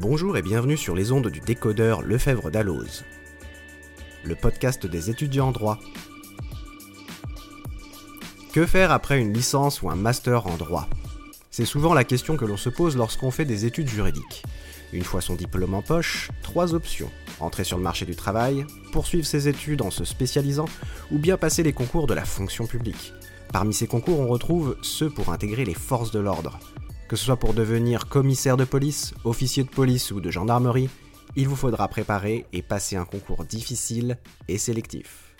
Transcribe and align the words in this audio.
Bonjour 0.00 0.36
et 0.36 0.42
bienvenue 0.42 0.76
sur 0.76 0.96
les 0.96 1.12
ondes 1.12 1.28
du 1.28 1.38
décodeur 1.38 2.02
Lefebvre 2.02 2.50
d'Alloz, 2.50 3.04
le 4.24 4.34
podcast 4.34 4.86
des 4.86 5.08
étudiants 5.08 5.48
en 5.48 5.52
droit. 5.52 5.78
Que 8.52 8.66
faire 8.66 8.90
après 8.90 9.20
une 9.20 9.32
licence 9.32 9.82
ou 9.82 9.90
un 9.90 9.94
master 9.94 10.48
en 10.48 10.56
droit? 10.56 10.88
C'est 11.52 11.64
souvent 11.64 11.94
la 11.94 12.02
question 12.02 12.36
que 12.36 12.44
l'on 12.44 12.56
se 12.56 12.70
pose 12.70 12.96
lorsqu'on 12.96 13.30
fait 13.30 13.44
des 13.44 13.66
études 13.66 13.88
juridiques. 13.88 14.42
Une 14.92 15.04
fois 15.04 15.20
son 15.20 15.36
diplôme 15.36 15.74
en 15.74 15.82
poche, 15.82 16.28
trois 16.42 16.74
options. 16.74 17.10
Entrer 17.38 17.62
sur 17.62 17.76
le 17.76 17.84
marché 17.84 18.04
du 18.04 18.16
travail, 18.16 18.66
poursuivre 18.90 19.26
ses 19.26 19.46
études 19.46 19.82
en 19.82 19.92
se 19.92 20.04
spécialisant, 20.04 20.68
ou 21.12 21.18
bien 21.18 21.36
passer 21.36 21.62
les 21.62 21.72
concours 21.72 22.08
de 22.08 22.14
la 22.14 22.24
fonction 22.24 22.66
publique. 22.66 23.12
Parmi 23.52 23.72
ces 23.72 23.86
concours, 23.86 24.18
on 24.18 24.26
retrouve 24.26 24.76
ceux 24.82 25.08
pour 25.08 25.30
intégrer 25.30 25.64
les 25.64 25.74
forces 25.74 26.10
de 26.10 26.18
l'ordre. 26.18 26.58
Que 27.14 27.18
ce 27.20 27.26
soit 27.26 27.36
pour 27.36 27.54
devenir 27.54 28.08
commissaire 28.08 28.56
de 28.56 28.64
police, 28.64 29.14
officier 29.22 29.62
de 29.62 29.68
police 29.68 30.10
ou 30.10 30.20
de 30.20 30.32
gendarmerie, 30.32 30.90
il 31.36 31.46
vous 31.46 31.54
faudra 31.54 31.86
préparer 31.86 32.44
et 32.52 32.60
passer 32.60 32.96
un 32.96 33.04
concours 33.04 33.44
difficile 33.44 34.18
et 34.48 34.58
sélectif. 34.58 35.32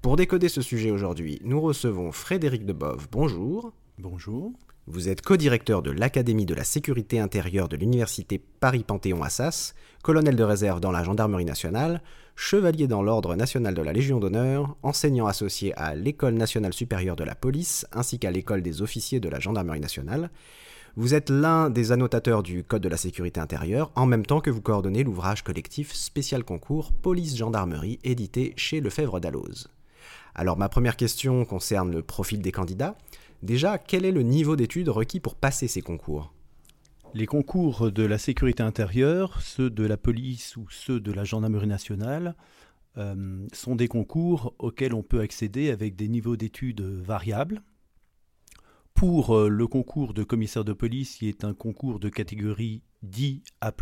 Pour 0.00 0.16
décoder 0.16 0.48
ce 0.48 0.62
sujet 0.62 0.90
aujourd'hui, 0.90 1.40
nous 1.44 1.60
recevons 1.60 2.10
Frédéric 2.10 2.66
Debove. 2.66 3.06
Bonjour. 3.12 3.72
Bonjour. 3.98 4.52
Vous 4.88 5.08
êtes 5.08 5.22
co-directeur 5.22 5.80
de 5.80 5.92
l'Académie 5.92 6.44
de 6.44 6.56
la 6.56 6.64
sécurité 6.64 7.20
intérieure 7.20 7.68
de 7.68 7.76
l'Université 7.76 8.42
Paris-Panthéon-Assas, 8.58 9.74
colonel 10.02 10.34
de 10.34 10.42
réserve 10.42 10.80
dans 10.80 10.90
la 10.90 11.04
Gendarmerie 11.04 11.44
nationale, 11.44 12.02
chevalier 12.34 12.88
dans 12.88 13.00
l'Ordre 13.00 13.36
national 13.36 13.74
de 13.74 13.82
la 13.82 13.92
Légion 13.92 14.18
d'honneur, 14.18 14.74
enseignant 14.82 15.28
associé 15.28 15.72
à 15.78 15.94
l'École 15.94 16.34
nationale 16.34 16.72
supérieure 16.72 17.14
de 17.14 17.22
la 17.22 17.36
police 17.36 17.86
ainsi 17.92 18.18
qu'à 18.18 18.32
l'École 18.32 18.62
des 18.62 18.82
officiers 18.82 19.20
de 19.20 19.28
la 19.28 19.38
Gendarmerie 19.38 19.78
nationale. 19.78 20.28
Vous 20.94 21.14
êtes 21.14 21.30
l'un 21.30 21.70
des 21.70 21.90
annotateurs 21.90 22.42
du 22.42 22.64
Code 22.64 22.82
de 22.82 22.88
la 22.90 22.98
sécurité 22.98 23.40
intérieure, 23.40 23.90
en 23.94 24.04
même 24.04 24.26
temps 24.26 24.42
que 24.42 24.50
vous 24.50 24.60
coordonnez 24.60 25.04
l'ouvrage 25.04 25.42
collectif 25.42 25.94
Spécial 25.94 26.44
Concours 26.44 26.92
Police-Gendarmerie 26.92 27.98
édité 28.04 28.52
chez 28.58 28.82
Lefebvre 28.82 29.18
d'Alloz. 29.18 29.68
Alors 30.34 30.58
ma 30.58 30.68
première 30.68 30.98
question 30.98 31.46
concerne 31.46 31.90
le 31.90 32.02
profil 32.02 32.42
des 32.42 32.52
candidats. 32.52 32.98
Déjà, 33.42 33.78
quel 33.78 34.04
est 34.04 34.12
le 34.12 34.20
niveau 34.20 34.54
d'études 34.54 34.90
requis 34.90 35.18
pour 35.18 35.34
passer 35.34 35.66
ces 35.66 35.80
concours? 35.80 36.34
Les 37.14 37.26
concours 37.26 37.90
de 37.90 38.02
la 38.04 38.18
sécurité 38.18 38.62
intérieure, 38.62 39.40
ceux 39.40 39.70
de 39.70 39.86
la 39.86 39.96
police 39.96 40.58
ou 40.58 40.66
ceux 40.68 41.00
de 41.00 41.12
la 41.12 41.24
gendarmerie 41.24 41.66
nationale, 41.66 42.36
euh, 42.98 43.46
sont 43.54 43.76
des 43.76 43.88
concours 43.88 44.54
auxquels 44.58 44.92
on 44.92 45.02
peut 45.02 45.20
accéder 45.20 45.70
avec 45.70 45.96
des 45.96 46.08
niveaux 46.08 46.36
d'études 46.36 46.82
variables. 46.82 47.62
Pour 48.94 49.36
euh, 49.36 49.48
le 49.48 49.66
concours 49.66 50.14
de 50.14 50.22
commissaire 50.22 50.64
de 50.64 50.72
police, 50.72 51.16
qui 51.16 51.28
est 51.28 51.44
un 51.44 51.54
concours 51.54 51.98
de 51.98 52.08
catégorie 52.08 52.82
10 53.02 53.42
A+, 53.60 53.72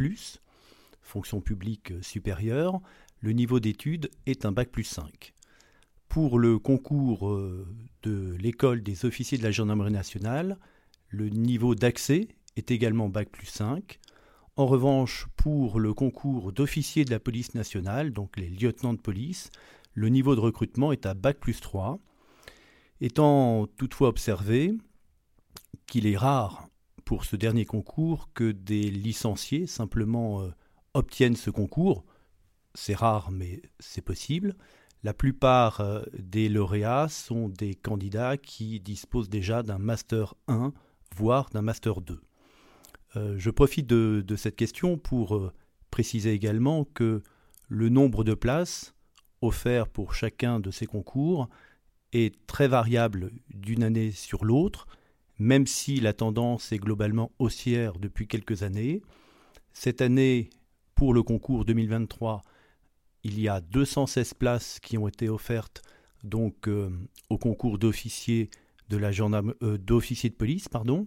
fonction 1.03 1.41
publique 1.41 1.93
supérieure, 2.03 2.81
le 3.21 3.33
niveau 3.33 3.61
d'études 3.61 4.11
est 4.27 4.47
un 4.47 4.53
bac 4.53 4.71
plus 4.71 4.85
5. 4.85 5.35
Pour 6.09 6.39
le 6.39 6.59
concours 6.59 7.29
euh, 7.29 7.67
de 8.03 8.35
l'école 8.41 8.83
des 8.83 9.05
officiers 9.05 9.39
de 9.39 9.43
la 9.43 9.51
gendarmerie 9.51 9.93
nationale, 9.93 10.59
le 11.09 11.29
niveau 11.29 11.75
d'accès 11.75 12.29
est 12.57 12.71
également 12.71 13.09
bac 13.09 13.29
plus 13.31 13.47
5. 13.47 13.99
En 14.57 14.67
revanche, 14.67 15.27
pour 15.37 15.79
le 15.79 15.95
concours 15.95 16.53
d'officiers 16.53 17.05
de 17.05 17.11
la 17.11 17.21
police 17.21 17.55
nationale, 17.55 18.13
donc 18.13 18.37
les 18.37 18.49
lieutenants 18.49 18.95
de 18.95 18.99
police, 18.99 19.51
le 19.95 20.09
niveau 20.09 20.35
de 20.35 20.41
recrutement 20.41 20.93
est 20.93 21.07
à 21.07 21.15
bac 21.15 21.39
plus 21.39 21.61
3. 21.61 21.99
Étant 23.01 23.67
toutefois 23.77 24.09
observé 24.09 24.75
qu'il 25.91 26.07
est 26.07 26.17
rare 26.17 26.69
pour 27.05 27.25
ce 27.25 27.35
dernier 27.35 27.67
concours 27.67 28.31
que 28.33 28.53
des 28.53 28.91
licenciés 28.91 29.67
simplement 29.67 30.41
euh, 30.41 30.55
obtiennent 30.95 31.37
ce 31.37 31.51
concours, 31.51 32.05
c'est 32.75 32.95
rare 32.95 33.33
mais 33.33 33.61
c'est 33.81 34.01
possible, 34.01 34.57
la 35.03 35.13
plupart 35.13 35.81
euh, 35.81 36.03
des 36.17 36.49
lauréats 36.49 37.09
sont 37.09 37.49
des 37.49 37.75
candidats 37.75 38.37
qui 38.37 38.79
disposent 38.79 39.29
déjà 39.29 39.65
d'un 39.65 39.79
Master 39.79 40.35
1, 40.47 40.73
voire 41.17 41.51
d'un 41.51 41.63
Master 41.63 42.01
2. 42.01 42.21
Euh, 43.17 43.35
je 43.37 43.51
profite 43.51 43.89
de, 43.89 44.37
cette 44.37 44.57
question 44.57 44.97
pour 44.97 45.53
préciser 45.91 46.33
également 46.33 46.85
que 46.85 47.21
le 47.69 47.89
nombre 47.89 48.23
de 48.23 48.35
places 48.35 48.95
offertes 49.43 49.91
pour 49.91 50.15
chacun 50.15 50.61
de 50.61 50.71
ces 50.71 50.87
concours 50.87 51.49
est 52.13 52.47
très 52.47 52.69
variable 52.69 53.33
d'une 53.49 53.83
année 53.83 54.13
sur 54.13 54.45
l'autre, 54.45 54.87
même 55.41 55.67
si 55.67 56.01
la 56.01 56.13
tendance 56.13 56.71
est 56.71 56.79
globalement 56.79 57.33
haussière 57.39 57.99
depuis 57.99 58.29
quelques 58.29 58.63
années. 58.63 59.01
Cette 59.73 60.03
année, 60.03 60.51
pour 60.95 61.15
le 61.15 61.23
concours 61.23 61.65
2023, 61.65 62.43
il 63.25 63.41
y 63.41 63.49
a 63.49 63.63
216 63.63 64.35
places 64.35 64.79
qui 64.81 64.99
ont 64.99 65.09
été 65.09 65.31
offertes 65.31 65.83
donc 66.23 66.69
euh, 66.69 66.91
au 67.31 67.39
concours 67.39 67.79
d'officier 67.79 68.51
de 68.91 68.99
euh, 69.63 70.31
police, 70.37 70.69
pardon. 70.69 71.07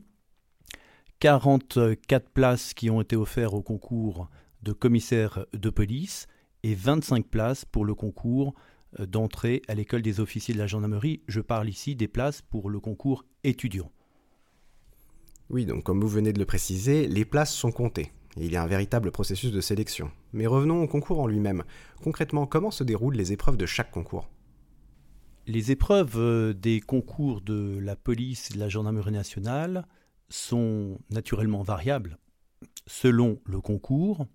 44 1.20 2.30
places 2.32 2.74
qui 2.74 2.90
ont 2.90 3.02
été 3.02 3.16
offertes 3.16 3.54
au 3.54 3.62
concours 3.62 4.30
de 4.64 4.74
commissaire 4.74 5.46
de 5.54 5.70
police 5.70 6.28
et 6.64 6.74
25 6.74 7.28
places 7.28 7.66
pour 7.66 7.86
le 7.86 7.94
concours 7.94 8.56
euh, 9.00 9.06
d'entrée 9.06 9.62
à 9.68 9.76
l'école 9.76 10.02
des 10.02 10.20
officiers 10.20 10.56
de 10.56 10.60
la 10.60 10.66
gendarmerie. 10.68 11.22
Je 11.28 11.40
parle 11.40 11.70
ici 11.70 11.96
des 11.96 12.08
places 12.08 12.42
pour 12.42 12.72
le 12.72 12.80
concours 12.80 13.26
étudiant. 13.44 13.92
Oui, 15.54 15.66
donc 15.66 15.84
comme 15.84 16.02
vous 16.02 16.10
venez 16.10 16.34
de 16.34 16.40
le 16.40 16.46
préciser, 16.46 17.08
les 17.08 17.24
places 17.24 17.54
sont 17.54 17.72
comptées 17.72 18.12
il 18.38 18.52
y 18.52 18.56
a 18.56 18.64
un 18.64 18.68
véritable 18.68 19.12
processus 19.12 19.52
de 19.52 19.62
sélection. 19.62 20.12
Mais 20.32 20.48
revenons 20.48 20.82
au 20.82 20.88
concours 20.88 21.20
en 21.20 21.28
lui-même. 21.28 21.64
Concrètement, 22.04 22.46
comment 22.46 22.72
se 22.72 22.84
déroulent 22.84 23.16
les 23.16 23.32
épreuves 23.32 23.58
de 23.58 23.66
chaque 23.66 23.92
concours? 23.92 24.30
Les 25.46 25.72
épreuves 25.72 26.18
euh, 26.18 26.54
des 26.54 26.80
concours 26.80 27.42
de 27.42 27.78
la 27.80 27.96
police 27.96 28.50
et 28.50 28.54
de 28.54 28.60
la 28.60 28.70
gendarmerie 28.70 29.12
nationale 29.12 29.86
sont 30.30 30.98
naturellement 31.10 31.64
variables 31.64 32.18
selon 32.88 33.40
le 33.46 33.62
concours, 33.62 34.26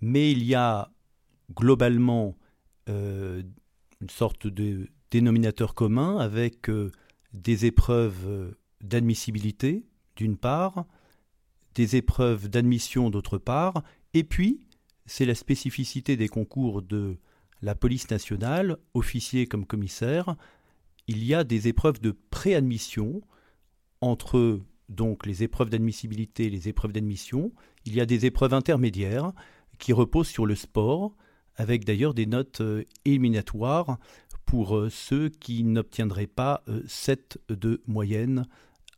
mais 0.00 0.32
il 0.32 0.42
y 0.44 0.54
a 0.54 0.90
globalement 1.54 2.36
euh, 2.88 3.42
une 4.00 4.10
sorte 4.10 4.46
de 4.46 4.88
dénominateur 5.10 5.74
commun 5.74 6.18
avec 6.18 6.70
euh, 6.70 6.90
des 7.32 7.66
épreuves 7.66 8.54
d'admissibilité 8.80 9.84
d'une 10.20 10.36
part, 10.36 10.84
des 11.74 11.96
épreuves 11.96 12.50
d'admission 12.50 13.08
d'autre 13.08 13.38
part, 13.38 13.82
et 14.12 14.22
puis 14.22 14.60
c'est 15.06 15.24
la 15.24 15.34
spécificité 15.34 16.18
des 16.18 16.28
concours 16.28 16.82
de 16.82 17.16
la 17.62 17.74
police 17.74 18.10
nationale, 18.10 18.76
officier 18.92 19.46
comme 19.46 19.64
commissaire, 19.64 20.36
il 21.06 21.24
y 21.24 21.32
a 21.32 21.42
des 21.42 21.68
épreuves 21.68 22.00
de 22.00 22.14
préadmission 22.30 23.22
entre 24.02 24.60
donc 24.90 25.24
les 25.24 25.42
épreuves 25.42 25.70
d'admissibilité 25.70 26.46
et 26.46 26.50
les 26.50 26.68
épreuves 26.68 26.92
d'admission, 26.92 27.50
il 27.86 27.94
y 27.94 28.00
a 28.02 28.06
des 28.06 28.26
épreuves 28.26 28.52
intermédiaires 28.52 29.32
qui 29.78 29.94
reposent 29.94 30.28
sur 30.28 30.44
le 30.44 30.56
sport, 30.56 31.16
avec 31.56 31.86
d'ailleurs 31.86 32.12
des 32.12 32.26
notes 32.26 32.60
euh, 32.60 32.84
éliminatoires 33.06 33.98
pour 34.44 34.76
euh, 34.76 34.90
ceux 34.90 35.30
qui 35.30 35.64
n'obtiendraient 35.64 36.26
pas 36.26 36.62
7 36.86 37.38
euh, 37.50 37.56
de 37.56 37.82
moyenne 37.86 38.44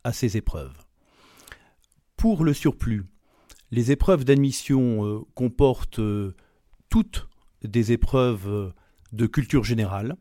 à 0.03 0.11
ces 0.11 0.35
épreuves. 0.35 0.83
Pour 2.23 2.45
le 2.45 2.53
surplus, 2.53 3.03
les 3.69 3.91
épreuves 3.91 4.23
d'admission 4.23 5.05
euh, 5.05 5.19
comportent 5.35 5.99
euh, 5.99 6.33
toutes 6.87 7.27
des 7.65 7.91
épreuves 7.91 8.47
euh, 8.47 8.71
de 9.11 9.25
culture 9.27 9.65
générale. 9.65 10.15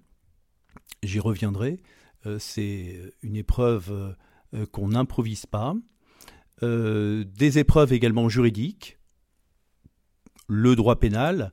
J'y 1.05 1.21
reviendrai. 1.21 1.81
C'est 2.41 3.01
une 3.23 3.37
épreuve 3.37 4.17
qu'on 4.73 4.89
n'improvise 4.89 5.47
pas. 5.47 5.75
des 6.61 7.59
épreuves 7.59 7.93
également 7.93 8.29
juridiques. 8.29 8.99
Le 10.49 10.75
droit 10.75 10.99
pénal 10.99 11.53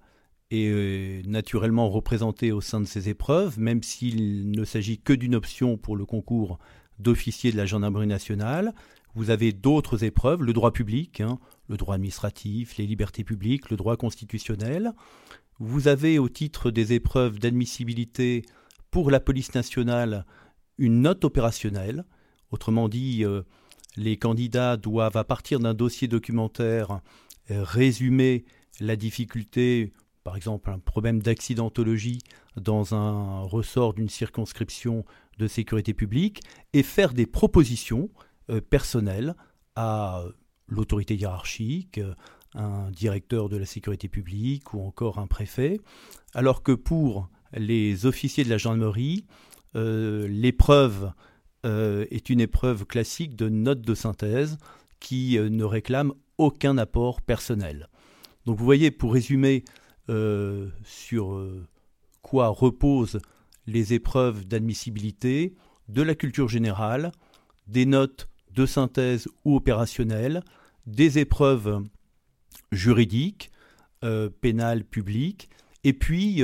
est 0.49 1.27
naturellement 1.27 1.89
représenté 1.89 2.51
au 2.51 2.61
sein 2.61 2.81
de 2.81 2.85
ces 2.85 3.07
épreuves, 3.07 3.59
même 3.59 3.83
s'il 3.83 4.49
ne 4.49 4.63
s'agit 4.63 4.99
que 4.99 5.13
d'une 5.13 5.35
option 5.35 5.77
pour 5.77 5.95
le 5.95 6.07
concours 6.07 6.57
d'officier 6.97 7.51
de 7.51 7.57
la 7.57 7.67
gendarmerie 7.67 8.07
nationale. 8.07 8.73
Vous 9.15 9.29
avez 9.29 9.51
d'autres 9.51 10.03
épreuves, 10.03 10.43
le 10.43 10.53
droit 10.53 10.71
public, 10.71 11.21
hein, 11.21 11.39
le 11.67 11.77
droit 11.77 11.95
administratif, 11.95 12.77
les 12.77 12.85
libertés 12.85 13.23
publiques, 13.23 13.69
le 13.69 13.77
droit 13.77 13.97
constitutionnel. 13.97 14.93
Vous 15.59 15.87
avez 15.87 16.19
au 16.19 16.29
titre 16.29 16.71
des 16.71 16.93
épreuves 16.93 17.39
d'admissibilité 17.39 18.43
pour 18.91 19.11
la 19.11 19.19
police 19.19 19.53
nationale 19.55 20.25
une 20.77 21.01
note 21.01 21.25
opérationnelle. 21.25 22.05
Autrement 22.51 22.87
dit, 22.87 23.25
euh, 23.25 23.41
les 23.97 24.17
candidats 24.17 24.77
doivent, 24.77 25.17
à 25.17 25.23
partir 25.23 25.59
d'un 25.59 25.73
dossier 25.73 26.07
documentaire, 26.07 27.01
résumer 27.49 28.45
la 28.79 28.95
difficulté, 28.95 29.91
par 30.23 30.35
exemple 30.35 30.69
un 30.69 30.79
problème 30.79 31.21
d'accidentologie 31.21 32.19
dans 32.55 32.93
un 32.93 33.41
ressort 33.41 33.93
d'une 33.93 34.09
circonscription 34.09 35.05
de 35.37 35.47
sécurité 35.47 35.93
publique, 35.93 36.41
et 36.73 36.83
faire 36.83 37.13
des 37.13 37.25
propositions 37.25 38.09
personnel 38.69 39.35
à 39.75 40.23
l'autorité 40.67 41.15
hiérarchique, 41.15 41.99
un 42.55 42.91
directeur 42.91 43.49
de 43.49 43.57
la 43.57 43.65
sécurité 43.65 44.07
publique 44.07 44.73
ou 44.73 44.81
encore 44.81 45.19
un 45.19 45.27
préfet, 45.27 45.79
alors 46.33 46.63
que 46.63 46.71
pour 46.71 47.29
les 47.53 48.05
officiers 48.05 48.43
de 48.43 48.49
la 48.49 48.57
gendarmerie, 48.57 49.25
euh, 49.75 50.27
l'épreuve 50.27 51.11
euh, 51.65 52.05
est 52.09 52.29
une 52.29 52.39
épreuve 52.39 52.85
classique 52.85 53.35
de 53.35 53.49
note 53.49 53.81
de 53.81 53.93
synthèse 53.93 54.57
qui 54.99 55.37
euh, 55.37 55.49
ne 55.49 55.63
réclame 55.63 56.13
aucun 56.37 56.77
apport 56.77 57.21
personnel. 57.21 57.89
Donc 58.45 58.57
vous 58.57 58.65
voyez, 58.65 58.91
pour 58.91 59.13
résumer 59.13 59.63
sur 60.83 61.47
quoi 62.23 62.47
reposent 62.47 63.19
les 63.67 63.93
épreuves 63.93 64.47
d'admissibilité, 64.47 65.53
de 65.87 66.01
la 66.01 66.15
culture 66.15 66.47
générale, 66.47 67.11
des 67.67 67.85
notes 67.85 68.27
de 68.59 68.65
synthèse 68.65 69.27
ou 69.45 69.55
opérationnelles, 69.55 70.43
des 70.85 71.19
épreuves 71.19 71.83
juridiques, 72.71 73.51
pénales, 74.41 74.83
publiques, 74.83 75.49
et 75.83 75.93
puis 75.93 76.43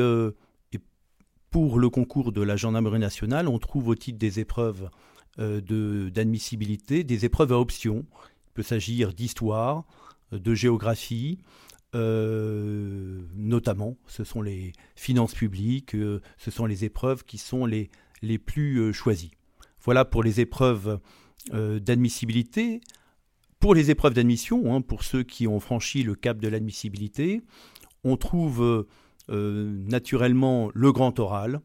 pour 1.55 1.79
le 1.79 1.89
concours 1.89 2.33
de 2.33 2.41
la 2.41 2.57
gendarmerie 2.57 2.99
nationale, 2.99 3.47
on 3.47 3.59
trouve 3.59 3.87
au 3.87 3.95
titre 3.95 4.17
des 4.17 4.41
épreuves 4.41 4.89
euh, 5.39 6.09
d'admissibilité 6.09 7.03
des 7.03 7.25
épreuves 7.25 7.51
à 7.51 7.59
option. 7.59 8.05
Il 8.47 8.51
peut 8.53 8.63
s'agir 8.63 9.13
d'histoire, 9.13 9.83
de 10.31 10.53
géographie, 10.53 11.39
euh, 11.93 13.21
notamment, 13.35 13.97
ce 14.07 14.23
sont 14.23 14.41
les 14.41 14.73
finances 14.95 15.33
publiques, 15.33 15.95
euh, 15.95 16.21
ce 16.37 16.51
sont 16.51 16.65
les 16.65 16.85
épreuves 16.85 17.23
qui 17.23 17.37
sont 17.37 17.65
les, 17.65 17.89
les 18.21 18.37
plus 18.37 18.93
choisies. 18.93 19.31
Voilà 19.81 20.03
pour 20.03 20.23
les 20.23 20.41
épreuves 20.41 20.99
d'admissibilité. 21.51 22.81
Pour 23.59 23.73
les 23.73 23.91
épreuves 23.91 24.13
d'admission, 24.13 24.73
hein, 24.73 24.81
pour 24.81 25.03
ceux 25.03 25.23
qui 25.23 25.47
ont 25.47 25.59
franchi 25.59 26.03
le 26.03 26.15
cap 26.15 26.37
de 26.39 26.47
l'admissibilité, 26.47 27.41
on 28.03 28.17
trouve 28.17 28.85
euh, 29.29 29.83
naturellement 29.87 30.69
le 30.73 30.91
grand 30.91 31.19
oral 31.19 31.61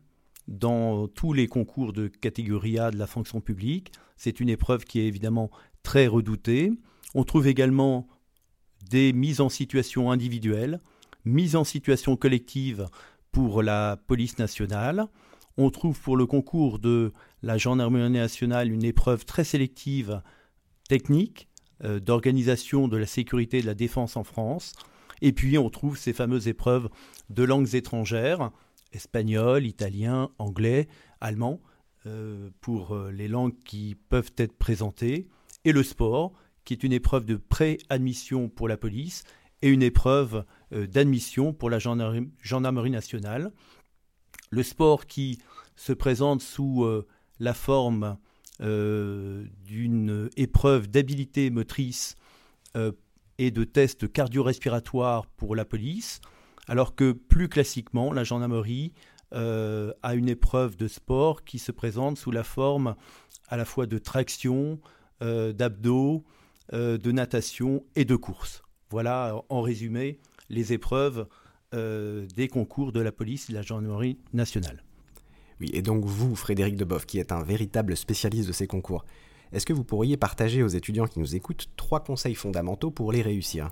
dans 0.48 1.06
tous 1.08 1.34
les 1.34 1.46
concours 1.46 1.92
de 1.92 2.08
catégorie 2.08 2.78
A 2.78 2.90
de 2.90 2.96
la 2.96 3.06
fonction 3.06 3.40
publique. 3.40 3.92
C'est 4.16 4.40
une 4.40 4.48
épreuve 4.48 4.84
qui 4.84 5.00
est 5.00 5.06
évidemment 5.06 5.50
très 5.82 6.06
redoutée. 6.06 6.72
On 7.14 7.24
trouve 7.24 7.46
également 7.46 8.08
des 8.88 9.12
mises 9.12 9.40
en 9.42 9.50
situation 9.50 10.10
individuelle, 10.10 10.80
mises 11.26 11.54
en 11.54 11.64
situation 11.64 12.16
collective 12.16 12.86
pour 13.30 13.62
la 13.62 13.98
police 14.06 14.38
nationale. 14.38 15.06
On 15.58 15.70
trouve 15.70 16.00
pour 16.00 16.16
le 16.16 16.24
concours 16.24 16.78
de 16.78 17.12
la 17.42 17.58
gendarmerie 17.58 18.10
nationale 18.10 18.70
une 18.70 18.84
épreuve 18.84 19.24
très 19.24 19.44
sélective 19.44 20.22
technique 20.88 21.48
euh, 21.84 21.98
d'organisation 21.98 22.88
de 22.88 22.96
la 22.98 23.06
sécurité 23.06 23.58
et 23.58 23.62
de 23.62 23.66
la 23.66 23.74
défense 23.74 24.16
en 24.16 24.24
France. 24.24 24.74
Et 25.22 25.32
puis 25.32 25.56
on 25.56 25.70
trouve 25.70 25.96
ces 25.96 26.12
fameuses 26.12 26.48
épreuves 26.48 26.90
de 27.30 27.42
langues 27.42 27.74
étrangères, 27.74 28.50
espagnol, 28.92 29.64
italien, 29.64 30.30
anglais, 30.38 30.88
allemand, 31.20 31.60
euh, 32.06 32.50
pour 32.60 32.94
euh, 32.94 33.10
les 33.10 33.28
langues 33.28 33.56
qui 33.64 33.96
peuvent 34.08 34.32
être 34.36 34.58
présentées, 34.58 35.28
et 35.64 35.72
le 35.72 35.82
sport, 35.82 36.32
qui 36.64 36.74
est 36.74 36.82
une 36.82 36.92
épreuve 36.92 37.24
de 37.24 37.36
pré-admission 37.36 38.50
pour 38.50 38.68
la 38.68 38.76
police 38.76 39.24
et 39.62 39.68
une 39.68 39.82
épreuve 39.82 40.44
d'admission 40.70 41.52
pour 41.52 41.68
la 41.68 41.78
gendarmerie, 41.78 42.90
nationale. 42.90 43.52
Le 44.50 44.62
sport 44.62 45.06
qui 45.06 45.38
se 45.76 45.92
présente 45.92 46.40
sous 46.40 46.86
la 47.40 47.54
forme 47.54 48.16
d'une 48.60 50.28
épreuve 50.36 50.88
d'habilité 50.88 51.48
motrice 51.48 52.14
et 53.38 53.50
de 53.50 53.64
tests 53.64 54.12
cardio-respiratoires 54.12 55.24
pour 55.26 55.56
la 55.56 55.64
police, 55.64 56.20
alors 56.68 56.94
que 56.94 57.12
plus 57.12 57.48
classiquement, 57.48 58.12
la 58.12 58.22
gendarmerie 58.22 58.92
euh, 59.32 59.92
a 60.02 60.14
une 60.14 60.28
épreuve 60.28 60.76
de 60.76 60.88
sport 60.88 61.44
qui 61.44 61.58
se 61.58 61.72
présente 61.72 62.18
sous 62.18 62.32
la 62.32 62.44
forme 62.44 62.96
à 63.48 63.56
la 63.56 63.64
fois 63.64 63.86
de 63.86 63.96
traction, 63.96 64.78
euh, 65.22 65.52
d'abdos, 65.52 66.24
euh, 66.72 66.98
de 66.98 67.12
natation 67.12 67.82
et 67.96 68.04
de 68.04 68.16
course. 68.16 68.62
Voilà 68.90 69.42
en 69.48 69.62
résumé 69.62 70.18
les 70.48 70.72
épreuves 70.72 71.26
des 71.72 72.48
concours 72.48 72.90
de 72.90 72.98
la 72.98 73.12
police 73.12 73.48
et 73.48 73.52
de 73.52 73.58
la 73.58 73.62
gendarmerie 73.62 74.18
nationale. 74.32 74.82
Oui, 75.60 75.70
et 75.72 75.82
donc 75.82 76.04
vous, 76.04 76.34
Frédéric 76.36 76.76
Deboff, 76.76 77.06
qui 77.06 77.18
êtes 77.18 77.32
un 77.32 77.42
véritable 77.42 77.96
spécialiste 77.96 78.48
de 78.48 78.52
ces 78.52 78.66
concours, 78.66 79.04
est-ce 79.52 79.66
que 79.66 79.72
vous 79.72 79.84
pourriez 79.84 80.16
partager 80.16 80.62
aux 80.62 80.68
étudiants 80.68 81.06
qui 81.06 81.18
nous 81.18 81.34
écoutent 81.34 81.68
trois 81.76 82.02
conseils 82.02 82.34
fondamentaux 82.34 82.90
pour 82.90 83.12
les 83.12 83.22
réussir? 83.22 83.70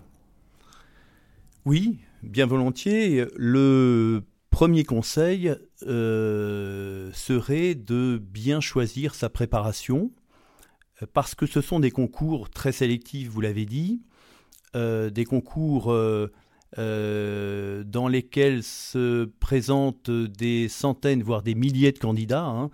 Oui, 1.65 1.99
bien 2.21 2.45
volontiers. 2.45 3.25
Le 3.35 4.23
premier 4.49 4.83
conseil 4.83 5.55
euh, 5.87 7.11
serait 7.13 7.75
de 7.75 8.21
bien 8.21 8.59
choisir 8.59 9.15
sa 9.15 9.29
préparation, 9.29 10.11
parce 11.13 11.33
que 11.33 11.45
ce 11.45 11.61
sont 11.61 11.79
des 11.79 11.91
concours 11.91 12.49
très 12.49 12.71
sélectifs, 12.71 13.29
vous 13.29 13.41
l'avez 13.41 13.65
dit, 13.65 14.01
euh, 14.75 15.09
des 15.09 15.25
concours 15.25 15.91
euh, 15.91 16.31
dans 16.77 18.07
lesquels 18.07 18.63
se 18.63 19.25
présentent 19.39 20.11
des 20.11 20.69
centaines, 20.69 21.23
voire 21.23 21.41
des 21.41 21.55
milliers 21.55 21.91
de 21.91 21.99
candidats. 21.99 22.45
Hein, 22.45 22.69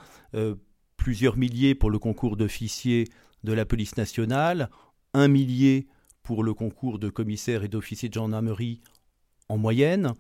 plusieurs 0.97 1.37
milliers 1.37 1.75
pour 1.75 1.91
le 1.91 1.99
concours 1.99 2.35
d'officier 2.35 3.07
de 3.43 3.53
la 3.53 3.65
police 3.65 3.95
nationale, 3.95 4.69
un 5.13 5.27
millier 5.27 5.87
pour 6.23 6.43
le 6.43 6.53
concours 6.53 6.99
de 6.99 7.09
commissaire 7.09 7.63
et 7.63 7.67
d'officier 7.67 8.09
de 8.09 8.13
gendarmerie 8.15 8.81
en 9.47 9.57
moyenne. 9.57 10.13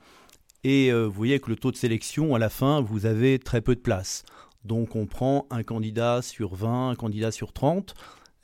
Et 0.63 0.91
euh, 0.91 1.05
vous 1.05 1.11
voyez 1.11 1.39
que 1.39 1.49
le 1.49 1.55
taux 1.55 1.71
de 1.71 1.75
sélection, 1.75 2.35
à 2.35 2.39
la 2.39 2.49
fin, 2.49 2.81
vous 2.81 3.05
avez 3.05 3.39
très 3.39 3.61
peu 3.61 3.75
de 3.75 3.81
place. 3.81 4.23
Donc 4.63 4.95
on 4.95 5.07
prend 5.07 5.47
un 5.49 5.63
candidat 5.63 6.21
sur 6.21 6.55
20, 6.55 6.91
un 6.91 6.95
candidat 6.95 7.31
sur 7.31 7.51
30. 7.51 7.95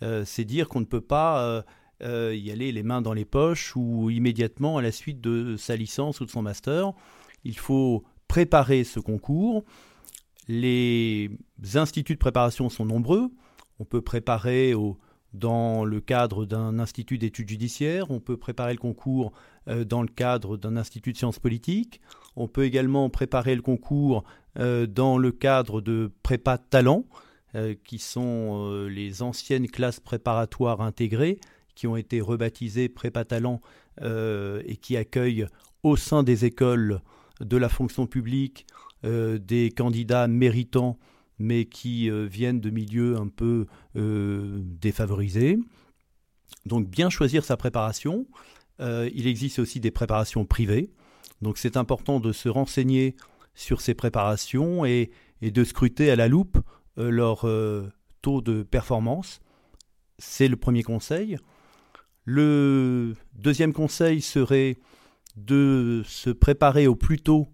Euh, 0.03 0.25
c'est 0.25 0.45
dire 0.45 0.67
qu'on 0.67 0.79
ne 0.79 0.85
peut 0.85 1.01
pas 1.01 1.63
euh, 2.03 2.35
y 2.35 2.51
aller 2.51 2.71
les 2.71 2.83
mains 2.83 3.01
dans 3.01 3.13
les 3.13 3.25
poches 3.25 3.75
ou 3.75 4.09
immédiatement 4.09 4.77
à 4.77 4.81
la 4.81 4.91
suite 4.91 5.21
de 5.21 5.55
sa 5.57 5.75
licence 5.75 6.19
ou 6.19 6.25
de 6.25 6.31
son 6.31 6.41
master. 6.41 6.93
Il 7.43 7.57
faut 7.57 8.03
préparer 8.27 8.83
ce 8.83 8.99
concours. 8.99 9.63
Les 10.47 11.29
instituts 11.75 12.13
de 12.13 12.19
préparation 12.19 12.69
sont 12.69 12.85
nombreux. 12.85 13.29
On 13.79 13.85
peut 13.85 14.01
préparer 14.01 14.73
dans 15.33 15.85
le 15.85 16.01
cadre 16.01 16.45
d'un 16.45 16.79
institut 16.79 17.17
d'études 17.17 17.49
judiciaires, 17.49 18.11
on 18.11 18.19
peut 18.19 18.37
préparer 18.37 18.73
le 18.73 18.79
concours 18.79 19.31
euh, 19.67 19.85
dans 19.85 20.01
le 20.01 20.09
cadre 20.09 20.57
d'un 20.57 20.75
institut 20.77 21.13
de 21.13 21.17
sciences 21.17 21.39
politiques, 21.39 22.01
on 22.35 22.47
peut 22.47 22.65
également 22.65 23.09
préparer 23.09 23.55
le 23.55 23.61
concours 23.61 24.23
euh, 24.59 24.87
dans 24.87 25.17
le 25.17 25.31
cadre 25.31 25.81
de 25.81 26.11
prépa 26.23 26.57
talent, 26.57 27.05
qui 27.83 27.99
sont 27.99 28.85
les 28.89 29.21
anciennes 29.21 29.67
classes 29.67 29.99
préparatoires 29.99 30.79
intégrées, 30.79 31.37
qui 31.75 31.87
ont 31.87 31.95
été 31.95 32.21
rebaptisées 32.21 32.89
prépa 32.89 33.25
talent 33.25 33.61
et 34.01 34.77
qui 34.81 34.97
accueillent 34.97 35.47
au 35.83 35.95
sein 35.95 36.23
des 36.23 36.45
écoles 36.45 37.01
de 37.39 37.57
la 37.57 37.69
fonction 37.69 38.07
publique 38.07 38.65
euh, 39.03 39.39
des 39.39 39.71
candidats 39.71 40.27
méritants 40.27 40.99
mais 41.39 41.65
qui 41.65 42.07
euh, 42.07 42.27
viennent 42.27 42.59
de 42.59 42.69
milieux 42.69 43.17
un 43.17 43.27
peu 43.27 43.65
euh, 43.95 44.59
défavorisés. 44.61 45.57
Donc 46.67 46.87
bien 46.87 47.09
choisir 47.09 47.43
sa 47.43 47.57
préparation. 47.57 48.27
il 48.79 49.25
existe 49.25 49.57
aussi 49.57 49.79
des 49.79 49.89
préparations 49.89 50.45
privées. 50.45 50.91
Donc 51.41 51.57
c'est 51.57 51.77
important 51.77 52.19
de 52.19 52.31
se 52.31 52.49
renseigner 52.49 53.15
sur 53.55 53.81
ces 53.81 53.95
préparations 53.95 54.85
et 54.85 55.11
de 55.41 55.63
scruter 55.63 56.11
à 56.11 56.15
la 56.15 56.27
loupe 56.27 56.57
leur 56.97 57.47
taux 58.21 58.41
de 58.41 58.63
performance. 58.63 59.39
C'est 60.19 60.47
le 60.47 60.57
premier 60.57 60.83
conseil. 60.83 61.37
Le 62.25 63.15
deuxième 63.33 63.73
conseil 63.73 64.21
serait 64.21 64.77
de 65.35 66.03
se 66.05 66.29
préparer 66.29 66.87
au 66.87 66.95
plus 66.95 67.19
tôt 67.19 67.47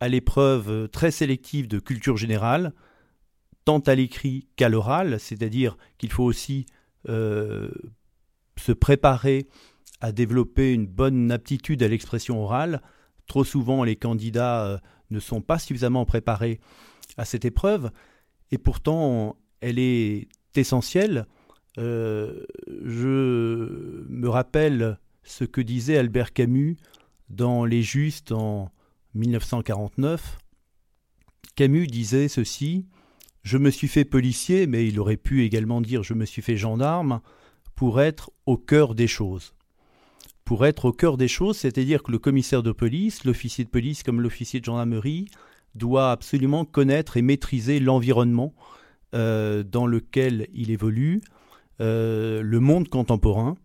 à 0.00 0.08
l'épreuve 0.08 0.88
très 0.88 1.10
sélective 1.10 1.68
de 1.68 1.78
culture 1.78 2.16
générale, 2.16 2.72
tant 3.64 3.80
à 3.80 3.94
l'écrit 3.94 4.46
qu'à 4.56 4.68
l'oral, 4.68 5.18
c'est-à-dire 5.18 5.76
qu'il 5.98 6.12
faut 6.12 6.24
aussi 6.24 6.66
euh, 7.08 7.70
se 8.58 8.72
préparer 8.72 9.48
à 10.00 10.12
développer 10.12 10.72
une 10.72 10.86
bonne 10.86 11.32
aptitude 11.32 11.82
à 11.82 11.88
l'expression 11.88 12.42
orale. 12.42 12.82
Trop 13.26 13.44
souvent, 13.44 13.82
les 13.82 13.96
candidats 13.96 14.66
euh, 14.66 14.78
ne 15.10 15.18
sont 15.18 15.40
pas 15.40 15.58
suffisamment 15.58 16.04
préparés 16.04 16.60
à 17.16 17.24
cette 17.24 17.44
épreuve, 17.44 17.90
et 18.50 18.58
pourtant, 18.58 19.36
elle 19.60 19.78
est 19.78 20.28
essentielle. 20.54 21.26
Euh, 21.78 22.44
je 22.84 24.04
me 24.08 24.28
rappelle 24.28 24.98
ce 25.24 25.44
que 25.44 25.60
disait 25.60 25.98
Albert 25.98 26.32
Camus 26.32 26.76
dans 27.28 27.64
Les 27.64 27.82
Justes 27.82 28.32
en 28.32 28.70
1949, 29.14 30.38
Camus 31.54 31.86
disait 31.86 32.28
ceci 32.28 32.86
Je 33.42 33.58
me 33.58 33.70
suis 33.70 33.88
fait 33.88 34.04
policier, 34.04 34.66
mais 34.66 34.86
il 34.86 35.00
aurait 35.00 35.16
pu 35.16 35.42
également 35.44 35.80
dire 35.80 36.02
Je 36.02 36.14
me 36.14 36.24
suis 36.24 36.42
fait 36.42 36.56
gendarme, 36.56 37.20
pour 37.74 38.00
être 38.00 38.30
au 38.46 38.56
cœur 38.56 38.94
des 38.94 39.08
choses. 39.08 39.52
pour 40.44 40.64
être 40.64 40.84
au 40.84 40.92
cœur 40.92 41.16
des 41.16 41.26
choses, 41.26 41.56
c'est-à-dire 41.56 42.04
que 42.04 42.12
le 42.12 42.20
commissaire 42.20 42.62
de 42.62 42.70
police, 42.70 43.24
l'officier 43.24 43.64
de 43.64 43.68
police 43.68 44.04
comme 44.04 44.20
l'officier 44.20 44.60
de 44.60 44.64
gendarmerie, 44.64 45.26
doit 45.74 46.12
absolument 46.12 46.64
connaître 46.64 47.16
et 47.16 47.22
maîtriser 47.22 47.80
l'environnement 47.80 48.54
euh, 49.14 49.64
dans 49.64 49.88
lequel 49.88 50.46
il 50.54 50.70
évolue, 50.70 51.20
euh, 51.80 52.42
le 52.42 52.60
monde 52.60 52.88
contemporain 52.88 53.56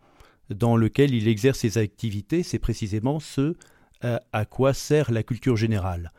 dans 0.49 0.75
lequel 0.75 1.13
il 1.13 1.27
exerce 1.27 1.59
ses 1.59 1.77
activités, 1.77 2.43
c'est 2.43 2.59
précisément 2.59 3.19
ce 3.19 3.55
euh, 4.03 4.17
à 4.33 4.45
quoi 4.45 4.73
sert 4.73 5.11
la 5.11 5.23
culture 5.23 5.55
générale. 5.55 6.11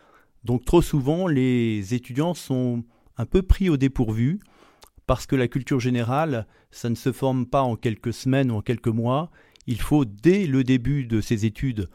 Donc 0.44 0.64
trop 0.64 0.82
souvent, 0.82 1.26
les 1.26 1.94
étudiants 1.94 2.34
sont 2.34 2.84
un 3.16 3.26
peu 3.26 3.42
pris 3.42 3.68
au 3.68 3.76
dépourvu 3.76 4.40
parce 5.06 5.26
que 5.26 5.37
la 5.37 5.49
culture 5.49 5.80
générale, 5.80 6.46
ça 6.70 6.88
ne 6.88 6.94
se 6.94 7.12
forme 7.12 7.46
pas 7.46 7.62
en 7.62 7.76
quelques 7.76 8.12
semaines 8.12 8.50
ou 8.50 8.56
en 8.56 8.62
quelques 8.62 8.88
mois. 8.88 9.30
Il 9.66 9.80
faut, 9.80 10.04
dès 10.04 10.46
le 10.46 10.64
début 10.64 11.04
de 11.04 11.20
ses 11.20 11.44
études 11.44 11.88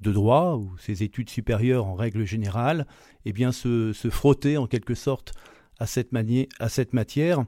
de 0.00 0.12
droit 0.12 0.54
ou 0.56 0.76
ses 0.78 1.02
études 1.02 1.30
supérieures 1.30 1.86
en 1.86 1.94
règle 1.94 2.24
générale, 2.24 2.86
eh 3.24 3.32
bien 3.32 3.52
se, 3.52 3.92
frotter 4.10 4.56
en 4.56 4.66
quelque 4.66 4.94
sorte 4.94 5.34
à 5.78 5.86
cette, 5.86 6.10
à 6.58 6.68
cette 6.68 6.92
matière 6.92 7.44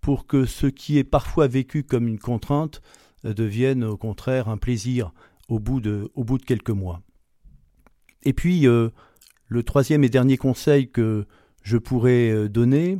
pour 0.00 0.26
que 0.26 0.44
ce 0.44 0.66
qui 0.66 0.98
est 0.98 1.04
parfois 1.04 1.46
vécu 1.46 1.82
comme 1.82 2.08
une 2.08 2.18
contrainte 2.18 2.82
euh, 3.24 3.34
devienne 3.34 3.84
au 3.84 3.96
contraire 3.96 4.48
un 4.48 4.58
plaisir 4.58 5.12
au 5.48 5.58
bout 5.58 5.80
de, 5.80 6.10
quelques 6.46 6.70
mois. 6.70 7.02
Et 8.22 8.32
puis, 8.32 8.66
euh, 8.66 8.90
le 9.46 9.62
troisième 9.62 10.04
et 10.04 10.08
dernier 10.08 10.36
conseil 10.36 10.90
que 10.90 11.26
je 11.62 11.78
pourrais 11.78 12.30
euh, 12.30 12.48
donner 12.48 12.98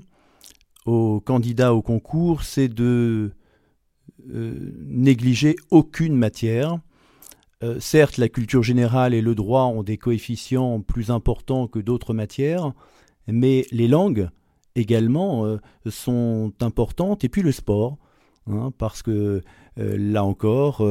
aux 0.86 1.20
candidats 1.20 1.74
au 1.74 1.82
concours, 1.82 2.42
c'est 2.42 2.68
de 2.68 3.32
négliger 4.26 5.56
aucune 5.70 6.14
matière. 6.14 6.78
Certes, 7.78 8.16
la 8.16 8.28
culture 8.28 8.62
générale 8.62 9.14
et 9.14 9.22
le 9.22 9.34
droit 9.34 9.64
ont 9.64 9.82
des 9.82 9.96
coefficients 9.96 10.80
plus 10.80 11.10
importants 11.10 11.66
que 11.66 11.78
d'autres 11.78 12.14
matières, 12.14 12.72
mais 13.26 13.66
les 13.70 13.88
langues 13.88 14.28
également 14.78 15.58
sont 15.86 16.52
importantes, 16.60 17.24
et 17.24 17.28
puis 17.28 17.42
le 17.42 17.52
sport, 17.52 17.98
hein, 18.50 18.72
parce 18.78 19.02
que 19.02 19.42
là 19.76 20.24
encore, 20.24 20.86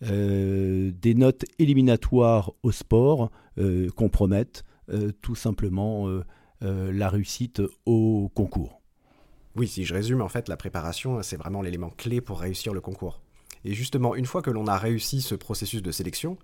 des 0.00 1.14
notes 1.14 1.44
éliminatoires 1.58 2.52
au 2.62 2.72
sport 2.72 3.30
compromettent 3.96 4.64
euh, 4.90 5.12
tout 5.20 5.34
simplement 5.34 6.08
euh, 6.08 6.24
euh, 6.62 6.90
la 6.92 7.10
réussite 7.10 7.60
au 7.84 8.30
concours. 8.34 8.80
Oui, 9.54 9.68
si 9.68 9.84
je 9.84 9.92
résume, 9.92 10.22
en 10.22 10.28
fait, 10.28 10.48
la 10.48 10.56
préparation, 10.56 11.22
c'est 11.22 11.36
vraiment 11.36 11.60
l'élément 11.60 11.90
clé 11.90 12.22
pour 12.22 12.40
réussir 12.40 12.72
le 12.72 12.80
concours. 12.80 13.20
Et 13.64 13.74
justement, 13.74 14.14
une 14.14 14.24
fois 14.24 14.40
que 14.40 14.50
l'on 14.50 14.66
a 14.66 14.78
réussi 14.78 15.20
ce 15.20 15.34
processus 15.34 15.82
de 15.82 15.90
sélection, 15.90 16.38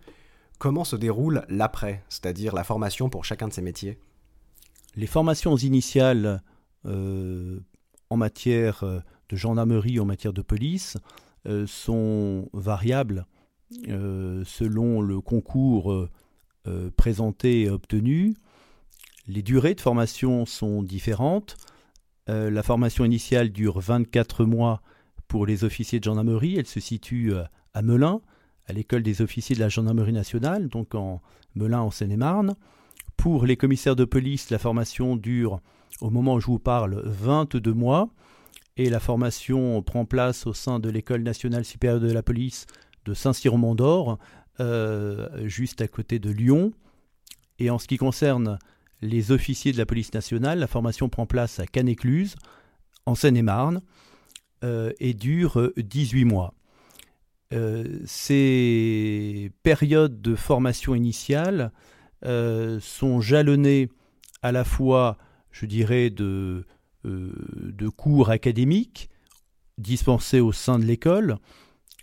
comment 0.58 0.84
se 0.84 0.96
déroule 0.96 1.46
l'après, 1.48 2.04
c'est-à-dire 2.10 2.54
la 2.54 2.64
formation 2.64 3.08
pour 3.08 3.24
chacun 3.24 3.48
de 3.48 3.52
ces 3.52 3.62
métiers? 3.62 3.98
Les 4.94 5.06
formations 5.06 5.56
initiales 5.56 6.42
en 6.84 8.16
matière 8.16 8.84
de 9.28 9.36
gendarmerie, 9.36 10.00
en 10.00 10.04
matière 10.04 10.32
de 10.32 10.42
police, 10.42 10.96
sont 11.66 12.48
variables 12.52 13.26
selon 13.70 15.00
le 15.00 15.20
concours 15.20 16.08
euh, 16.66 16.90
présentés 16.96 17.62
et 17.62 17.70
obtenus. 17.70 18.34
Les 19.26 19.42
durées 19.42 19.74
de 19.74 19.82
formation 19.82 20.46
sont 20.46 20.82
différentes. 20.82 21.58
Euh, 22.30 22.50
la 22.50 22.62
formation 22.62 23.04
initiale 23.04 23.50
dure 23.50 23.80
24 23.80 24.46
mois 24.46 24.80
pour 25.28 25.44
les 25.44 25.64
officiers 25.64 25.98
de 25.98 26.04
gendarmerie. 26.04 26.56
Elle 26.56 26.66
se 26.66 26.80
situe 26.80 27.34
euh, 27.34 27.42
à 27.74 27.82
Melun, 27.82 28.22
à 28.66 28.72
l'école 28.72 29.02
des 29.02 29.20
officiers 29.20 29.54
de 29.54 29.60
la 29.60 29.68
gendarmerie 29.68 30.14
nationale, 30.14 30.68
donc 30.68 30.94
en 30.94 31.20
Melun 31.54 31.80
en 31.80 31.90
Seine-et-Marne. 31.90 32.54
Pour 33.18 33.44
les 33.44 33.58
commissaires 33.58 33.96
de 33.96 34.06
police, 34.06 34.48
la 34.48 34.58
formation 34.58 35.16
dure, 35.16 35.60
au 36.00 36.10
moment 36.10 36.34
où 36.34 36.40
je 36.40 36.46
vous 36.46 36.58
parle, 36.58 37.02
22 37.04 37.72
mois. 37.72 38.08
Et 38.76 38.90
la 38.90 38.98
formation 38.98 39.80
prend 39.82 40.04
place 40.04 40.46
au 40.46 40.52
sein 40.52 40.80
de 40.80 40.90
l'École 40.90 41.22
nationale 41.22 41.64
supérieure 41.64 42.00
de 42.00 42.10
la 42.10 42.22
police 42.22 42.66
de 43.04 43.14
Saint-Cyr-Mont-d'Or, 43.14 44.18
euh, 44.60 45.46
juste 45.46 45.80
à 45.80 45.88
côté 45.88 46.18
de 46.18 46.30
Lyon. 46.30 46.72
Et 47.58 47.70
en 47.70 47.78
ce 47.78 47.86
qui 47.86 47.96
concerne 47.96 48.58
les 49.00 49.30
officiers 49.30 49.72
de 49.72 49.78
la 49.78 49.86
police 49.86 50.12
nationale, 50.12 50.58
la 50.58 50.66
formation 50.66 51.08
prend 51.08 51.26
place 51.26 51.60
à 51.60 51.66
Canécluse, 51.66 52.34
en 53.06 53.14
Seine-et-Marne, 53.14 53.80
euh, 54.64 54.92
et 54.98 55.14
dure 55.14 55.70
18 55.76 56.24
mois. 56.24 56.54
Euh, 57.52 58.00
ces 58.06 59.52
périodes 59.62 60.20
de 60.20 60.34
formation 60.34 60.94
initiale 60.94 61.72
sont 62.80 63.20
jalonnées 63.20 63.90
à 64.40 64.50
la 64.50 64.64
fois, 64.64 65.18
je 65.54 65.66
dirais, 65.66 66.10
de, 66.10 66.66
de 67.04 67.88
cours 67.88 68.30
académiques 68.30 69.08
dispensés 69.78 70.40
au 70.40 70.50
sein 70.50 70.78
de 70.80 70.84
l'école, 70.84 71.38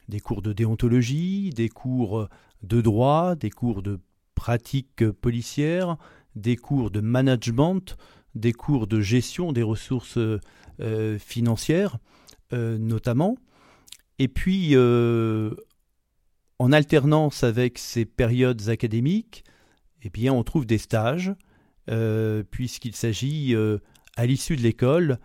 des 0.07 0.21
cours 0.21 0.41
de 0.41 0.53
déontologie, 0.53 1.49
des 1.49 1.69
cours 1.69 2.29
de 2.63 2.81
droit, 2.81 3.35
des 3.35 3.49
cours 3.49 3.81
de 3.81 3.99
pratique 4.35 5.09
policière, 5.11 5.97
des 6.35 6.55
cours 6.55 6.91
de 6.91 7.01
management, 7.01 7.97
des 8.35 8.53
cours 8.53 8.87
de 8.87 9.01
gestion 9.01 9.51
des 9.51 9.63
ressources 9.63 10.17
euh, 10.79 11.19
financières 11.19 11.97
euh, 12.53 12.77
notamment. 12.77 13.37
Et 14.19 14.27
puis, 14.27 14.71
euh, 14.73 15.51
en 16.59 16.71
alternance 16.71 17.43
avec 17.43 17.77
ces 17.77 18.05
périodes 18.05 18.69
académiques, 18.69 19.43
eh 20.03 20.09
bien, 20.09 20.33
on 20.33 20.43
trouve 20.43 20.65
des 20.65 20.77
stages, 20.77 21.33
puisqu'il 22.49 22.95
s'agit, 22.95 23.55
à 24.15 24.25
l'issue 24.25 24.55
de 24.55 24.61
l'école, 24.61 25.19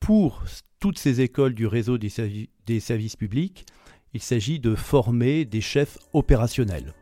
pour 0.00 0.44
toutes 0.80 0.98
ces 0.98 1.20
écoles 1.20 1.54
du 1.54 1.66
réseau 1.66 1.98
des, 1.98 2.80
services 2.80 3.16
publics, 3.16 3.66
il 4.14 4.22
s'agit 4.22 4.60
de 4.60 4.74
former 4.74 5.44
des 5.44 5.60
chefs 5.60 5.98
opérationnels. 6.12 6.94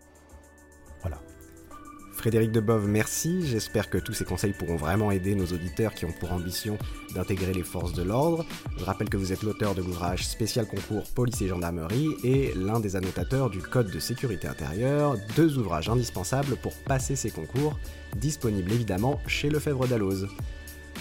Frédéric 2.17 2.51
Debove, 2.51 2.89
merci. 2.89 3.47
J'espère 3.47 3.91
que 3.91 3.99
tous 3.99 4.15
ces 4.15 4.25
conseils 4.25 4.55
pourront 4.55 4.77
vraiment 4.77 5.11
aider 5.11 5.35
nos 5.35 5.45
auditeurs 5.45 5.95
qui 5.95 6.07
ont 6.07 6.13
pour 6.13 6.33
ambition 6.33 6.79
d'intégrer 7.15 7.53
les 7.53 7.63
forces 7.63 7.93
de 7.93 8.03
l'ordre. 8.03 8.45
Je 8.79 8.85
rappelle 8.85 9.11
que 9.11 9.19
vous 9.19 9.33
êtes 9.33 9.43
l'auteur 9.43 9.75
de 9.75 9.83
l'ouvrage 9.83 10.27
spécial 10.27 10.67
concours 10.67 11.05
police 11.15 11.43
et 11.43 11.49
gendarmerie 11.49 12.09
et 12.25 12.53
l'un 12.57 12.81
des 12.81 12.97
annotateurs 12.97 13.51
du 13.51 13.61
Code 13.61 13.91
de 13.91 14.01
sécurité 14.01 14.49
intérieure, 14.49 15.17
deux 15.37 15.59
ouvrages 15.59 15.91
indispensables 15.91 16.57
pour 16.57 16.73
passer 16.75 17.17
ces 17.17 17.31
concours, 17.31 17.79
disponibles 18.17 18.73
évidemment 18.73 19.21
chez 19.27 19.51
Lefebvre 19.51 19.87
Dalloz. 19.87 20.27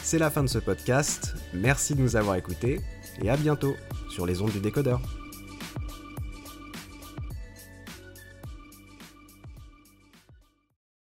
C'est 0.04 0.20
la 0.20 0.30
fin 0.30 0.44
de 0.44 0.50
ce 0.50 0.60
podcast, 0.60 1.34
merci 1.54 1.96
de 1.96 2.02
nous 2.02 2.18
avoir 2.18 2.36
écoutés 2.36 2.82
et 3.24 3.30
à 3.30 3.38
bientôt 3.38 3.76
sur 4.10 4.26
les 4.26 4.42
ondes 4.42 4.52
du 4.52 4.60
décodeur. 4.60 5.02